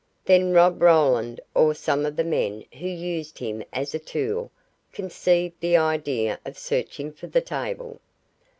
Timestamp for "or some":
1.53-2.07